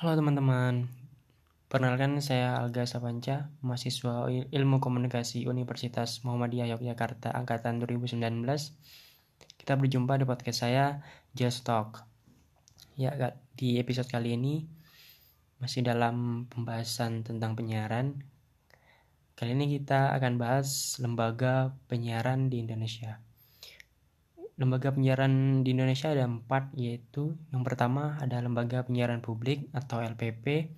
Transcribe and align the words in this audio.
Halo 0.00 0.16
teman-teman, 0.16 0.88
perkenalkan 1.68 2.24
saya 2.24 2.56
Alga 2.56 2.88
Sapanca, 2.88 3.52
mahasiswa 3.60 4.32
Ilmu 4.32 4.80
Komunikasi 4.80 5.44
Universitas 5.44 6.24
Muhammadiyah 6.24 6.72
Yogyakarta 6.72 7.28
Angkatan 7.36 7.84
2019. 7.84 8.16
Kita 9.60 9.76
berjumpa 9.76 10.16
di 10.16 10.24
podcast 10.24 10.64
saya, 10.64 11.04
Just 11.36 11.68
Talk. 11.68 12.08
Ya, 12.96 13.12
di 13.52 13.76
episode 13.76 14.08
kali 14.08 14.40
ini 14.40 14.64
masih 15.60 15.84
dalam 15.84 16.48
pembahasan 16.48 17.20
tentang 17.20 17.52
penyiaran. 17.52 18.24
Kali 19.36 19.52
ini 19.52 19.68
kita 19.68 20.16
akan 20.16 20.40
bahas 20.40 20.96
lembaga 20.96 21.76
penyiaran 21.92 22.48
di 22.48 22.64
Indonesia. 22.64 23.20
Lembaga 24.60 24.92
penyiaran 24.92 25.64
di 25.64 25.72
Indonesia 25.72 26.12
ada 26.12 26.28
empat, 26.28 26.76
yaitu 26.76 27.32
yang 27.48 27.64
pertama 27.64 28.20
ada 28.20 28.44
Lembaga 28.44 28.84
Penyiaran 28.84 29.24
Publik 29.24 29.72
atau 29.72 30.04
LPP, 30.04 30.68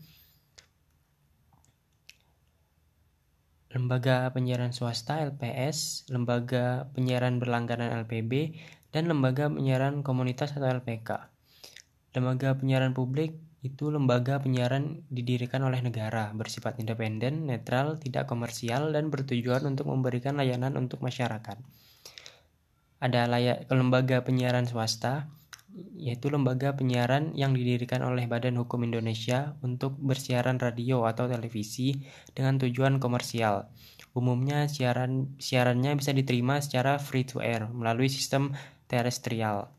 Lembaga 3.74 4.30
Penyiaran 4.30 4.70
Swasta 4.70 5.18
LPS, 5.26 6.06
Lembaga 6.14 6.86
Penyiaran 6.94 7.42
Berlangganan 7.42 7.90
LPB, 8.06 8.54
dan 8.94 9.10
Lembaga 9.10 9.50
Penyiaran 9.50 10.06
Komunitas 10.06 10.54
atau 10.54 10.70
LPK. 10.70 11.18
Lembaga 12.14 12.54
Penyiaran 12.54 12.94
Publik 12.94 13.34
itu 13.66 13.90
lembaga 13.94 14.42
penyiaran 14.42 15.06
didirikan 15.06 15.62
oleh 15.62 15.82
negara, 15.82 16.34
bersifat 16.34 16.82
independen, 16.82 17.46
netral, 17.46 17.98
tidak 17.98 18.26
komersial, 18.26 18.90
dan 18.90 19.06
bertujuan 19.06 19.62
untuk 19.66 19.86
memberikan 19.86 20.34
layanan 20.34 20.74
untuk 20.74 20.98
masyarakat 20.98 21.58
ada 23.02 23.26
layak 23.26 23.66
lembaga 23.66 24.22
penyiaran 24.22 24.62
swasta 24.70 25.26
yaitu 25.96 26.28
lembaga 26.28 26.76
penyiaran 26.76 27.32
yang 27.32 27.56
didirikan 27.56 28.04
oleh 28.04 28.28
Badan 28.28 28.60
Hukum 28.60 28.84
Indonesia 28.84 29.56
untuk 29.64 29.96
bersiaran 29.96 30.60
radio 30.60 31.08
atau 31.08 31.26
televisi 31.26 31.96
dengan 32.36 32.60
tujuan 32.60 33.00
komersial. 33.00 33.72
Umumnya 34.12 34.68
siaran 34.68 35.32
siarannya 35.40 35.96
bisa 35.96 36.12
diterima 36.12 36.60
secara 36.60 37.00
free 37.00 37.24
to 37.24 37.40
air 37.40 37.64
melalui 37.72 38.12
sistem 38.12 38.52
terestrial. 38.84 39.72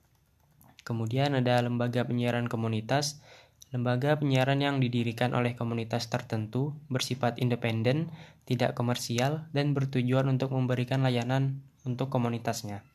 Kemudian 0.81 1.37
ada 1.37 1.61
lembaga 1.61 2.01
penyiaran 2.03 2.49
komunitas, 2.49 3.21
lembaga 3.69 4.17
penyiaran 4.17 4.59
yang 4.59 4.81
didirikan 4.81 5.37
oleh 5.37 5.53
komunitas 5.53 6.09
tertentu, 6.09 6.73
bersifat 6.89 7.37
independen, 7.37 8.09
tidak 8.49 8.73
komersial, 8.73 9.45
dan 9.53 9.77
bertujuan 9.77 10.25
untuk 10.25 10.51
memberikan 10.51 11.05
layanan 11.05 11.61
untuk 11.85 12.09
komunitasnya. 12.09 12.92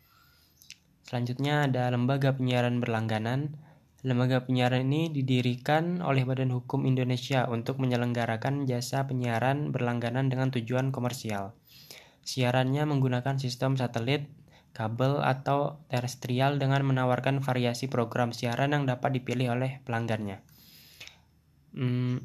Selanjutnya 1.08 1.64
ada 1.64 1.88
lembaga 1.88 2.36
penyiaran 2.36 2.84
berlangganan. 2.84 3.56
Lembaga 4.04 4.44
penyiaran 4.44 4.92
ini 4.92 5.08
didirikan 5.08 6.04
oleh 6.04 6.28
Badan 6.28 6.52
Hukum 6.52 6.84
Indonesia 6.84 7.48
untuk 7.48 7.80
menyelenggarakan 7.80 8.68
jasa 8.68 9.08
penyiaran 9.08 9.72
berlangganan 9.72 10.28
dengan 10.28 10.52
tujuan 10.52 10.92
komersial. 10.92 11.56
Siarannya 12.28 12.84
menggunakan 12.84 13.40
sistem 13.40 13.80
satelit, 13.80 14.28
kabel, 14.76 15.24
atau 15.24 15.80
terestrial 15.88 16.60
dengan 16.60 16.84
menawarkan 16.84 17.40
variasi 17.40 17.88
program 17.88 18.36
siaran 18.36 18.76
yang 18.76 18.84
dapat 18.84 19.16
dipilih 19.16 19.56
oleh 19.56 19.80
pelanggannya. 19.88 20.44
Hmm, 21.72 22.20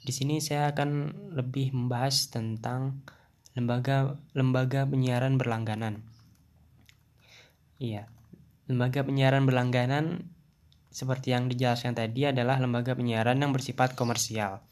di 0.00 0.12
sini 0.16 0.40
saya 0.40 0.72
akan 0.72 1.12
lebih 1.36 1.76
membahas 1.76 2.32
tentang 2.32 3.04
lembaga 3.52 4.16
lembaga 4.32 4.88
penyiaran 4.88 5.36
berlangganan. 5.36 6.11
Iya. 7.82 8.06
Lembaga 8.70 9.02
penyiaran 9.02 9.42
berlangganan 9.42 10.30
seperti 10.94 11.34
yang 11.34 11.50
dijelaskan 11.50 11.98
tadi 11.98 12.30
adalah 12.30 12.62
lembaga 12.62 12.94
penyiaran 12.94 13.42
yang 13.42 13.50
bersifat 13.50 13.98
komersial. 13.98 14.62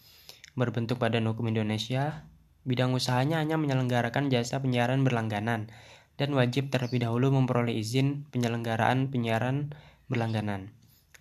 Berbentuk 0.54 1.02
Badan 1.02 1.26
Hukum 1.26 1.50
Indonesia, 1.50 2.22
bidang 2.62 2.94
usahanya 2.94 3.42
hanya 3.42 3.58
menyelenggarakan 3.58 4.30
jasa 4.30 4.62
penyiaran 4.62 5.02
berlangganan 5.02 5.74
dan 6.22 6.30
wajib 6.38 6.70
terlebih 6.70 7.02
dahulu 7.02 7.34
memperoleh 7.34 7.74
izin 7.74 8.30
penyelenggaraan 8.30 9.10
penyiaran 9.10 9.74
berlangganan. 10.06 10.70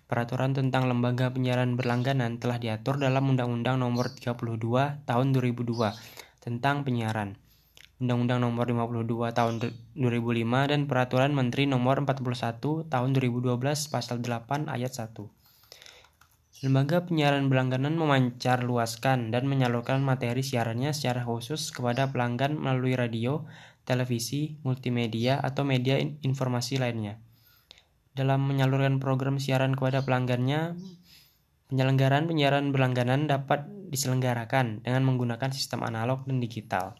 Peraturan 0.06 0.54
tentang 0.54 0.86
lembaga 0.86 1.34
penyiaran 1.34 1.74
berlangganan 1.74 2.38
telah 2.38 2.62
diatur 2.62 3.02
dalam 3.02 3.34
Undang-Undang 3.34 3.82
Nomor 3.82 4.14
32 4.14 5.06
Tahun 5.10 5.26
2002 5.34 5.90
tentang 6.38 6.86
penyiaran. 6.86 7.49
Undang-Undang 8.00 8.40
Nomor 8.40 8.64
52 8.64 9.36
Tahun 9.36 9.54
2005 9.60 10.72
dan 10.72 10.88
Peraturan 10.88 11.36
Menteri 11.36 11.68
Nomor 11.68 12.00
41 12.00 12.88
Tahun 12.88 13.10
2012 13.12 13.60
Pasal 13.92 14.24
8 14.24 14.72
Ayat 14.72 14.96
1. 14.96 15.20
Lembaga 16.64 17.04
penyiaran 17.04 17.52
berlangganan 17.52 18.00
memancar 18.00 18.64
luaskan 18.64 19.28
dan 19.28 19.44
menyalurkan 19.44 20.00
materi 20.00 20.40
siarannya 20.40 20.96
secara 20.96 21.28
khusus 21.28 21.68
kepada 21.76 22.08
pelanggan 22.08 22.56
melalui 22.56 22.96
radio, 22.96 23.44
televisi, 23.84 24.56
multimedia, 24.64 25.36
atau 25.36 25.68
media 25.68 26.00
informasi 26.00 26.80
lainnya. 26.80 27.20
Dalam 28.16 28.48
menyalurkan 28.48 28.96
program 28.96 29.36
siaran 29.36 29.76
kepada 29.76 30.00
pelanggannya, 30.08 30.72
penyelenggaraan 31.68 32.24
penyiaran 32.24 32.72
berlangganan 32.72 33.28
dapat 33.28 33.68
diselenggarakan 33.92 34.88
dengan 34.88 35.04
menggunakan 35.04 35.52
sistem 35.52 35.84
analog 35.84 36.24
dan 36.24 36.40
digital. 36.40 36.96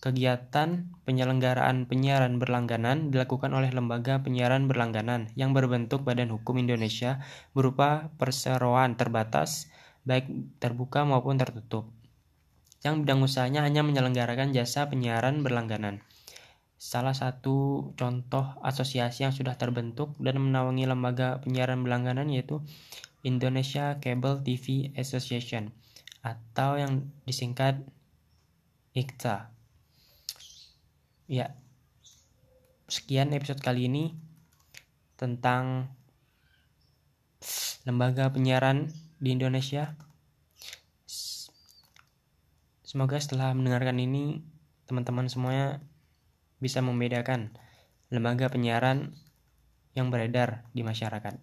Kegiatan 0.00 0.88
penyelenggaraan 1.04 1.84
penyiaran 1.84 2.40
berlangganan 2.40 3.12
dilakukan 3.12 3.52
oleh 3.52 3.68
lembaga 3.68 4.24
penyiaran 4.24 4.64
berlangganan 4.64 5.28
yang 5.36 5.52
berbentuk 5.52 6.08
Badan 6.08 6.32
Hukum 6.32 6.56
Indonesia 6.56 7.20
berupa 7.52 8.08
perseroan 8.16 8.96
terbatas, 8.96 9.68
baik 10.08 10.56
terbuka 10.56 11.04
maupun 11.04 11.36
tertutup. 11.36 11.92
Yang 12.80 13.04
bidang 13.04 13.20
usahanya 13.20 13.60
hanya 13.60 13.84
menyelenggarakan 13.84 14.56
jasa 14.56 14.88
penyiaran 14.88 15.44
berlangganan. 15.44 16.00
Salah 16.80 17.12
satu 17.12 17.92
contoh 17.92 18.56
asosiasi 18.64 19.28
yang 19.28 19.36
sudah 19.36 19.60
terbentuk 19.60 20.16
dan 20.16 20.40
menaungi 20.40 20.88
lembaga 20.88 21.44
penyiaran 21.44 21.84
berlangganan 21.84 22.32
yaitu 22.32 22.64
Indonesia 23.20 24.00
Cable 24.00 24.40
TV 24.40 24.96
Association 24.96 25.76
atau 26.24 26.80
yang 26.80 27.04
disingkat 27.28 27.84
ICTA. 28.96 29.59
Ya, 31.30 31.54
sekian 32.90 33.30
episode 33.30 33.62
kali 33.62 33.86
ini 33.86 34.18
tentang 35.14 35.86
lembaga 37.86 38.34
penyiaran 38.34 38.90
di 39.22 39.38
Indonesia. 39.38 39.94
Semoga 42.82 43.22
setelah 43.22 43.54
mendengarkan 43.54 44.02
ini 44.02 44.42
teman-teman 44.90 45.30
semuanya 45.30 45.78
bisa 46.58 46.82
membedakan 46.82 47.54
lembaga 48.10 48.50
penyiaran 48.50 49.14
yang 49.94 50.10
beredar 50.10 50.66
di 50.74 50.82
masyarakat. 50.82 51.38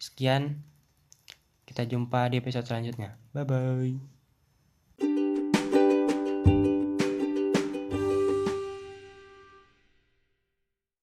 Sekian, 0.00 0.64
kita 1.68 1.84
jumpa 1.84 2.32
di 2.32 2.40
episode 2.40 2.64
selanjutnya. 2.64 3.20
Bye 3.36 3.44
bye. 3.44 4.13